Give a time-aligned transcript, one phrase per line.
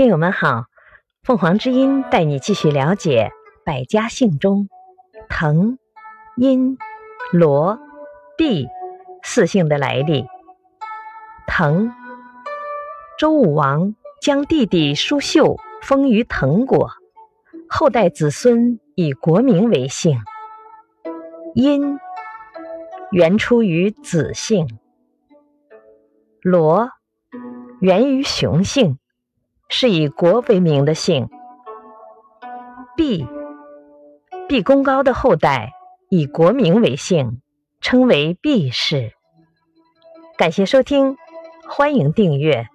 [0.00, 0.64] 听友们好，
[1.22, 3.32] 凤凰之音带你继续了解
[3.66, 4.70] 百家姓中
[5.28, 5.76] 滕、
[6.38, 6.78] 殷、
[7.34, 7.78] 罗、
[8.38, 8.66] 毕
[9.22, 10.24] 四姓的来历。
[11.46, 11.92] 滕，
[13.18, 16.88] 周武王将弟弟叔秀封于滕国，
[17.68, 20.18] 后代子孙以国名为姓。
[21.54, 21.98] 殷，
[23.10, 24.66] 原出于子姓。
[26.40, 26.88] 罗，
[27.80, 28.98] 源于熊姓。
[29.72, 31.28] 是以国为名的姓，
[32.96, 33.24] 毕，
[34.48, 35.72] 毕公高的后代
[36.10, 37.40] 以国名为姓，
[37.80, 39.12] 称为毕氏。
[40.36, 41.16] 感谢收听，
[41.68, 42.66] 欢迎订阅。